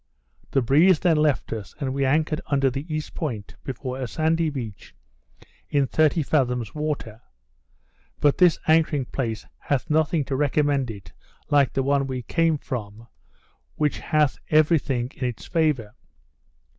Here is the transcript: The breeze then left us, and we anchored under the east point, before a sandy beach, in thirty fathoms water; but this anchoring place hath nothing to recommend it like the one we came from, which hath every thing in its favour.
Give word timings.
The 0.49 0.63
breeze 0.63 0.99
then 0.99 1.17
left 1.17 1.53
us, 1.53 1.75
and 1.79 1.93
we 1.93 2.05
anchored 2.05 2.41
under 2.47 2.71
the 2.71 2.91
east 2.91 3.13
point, 3.13 3.53
before 3.63 3.99
a 4.01 4.07
sandy 4.07 4.49
beach, 4.49 4.95
in 5.69 5.85
thirty 5.85 6.23
fathoms 6.23 6.73
water; 6.73 7.21
but 8.19 8.39
this 8.39 8.57
anchoring 8.67 9.05
place 9.05 9.45
hath 9.59 9.91
nothing 9.91 10.25
to 10.25 10.35
recommend 10.35 10.89
it 10.89 11.13
like 11.51 11.73
the 11.73 11.83
one 11.83 12.07
we 12.07 12.23
came 12.23 12.57
from, 12.57 13.09
which 13.75 13.99
hath 13.99 14.39
every 14.49 14.79
thing 14.79 15.11
in 15.17 15.25
its 15.27 15.45
favour. 15.45 15.93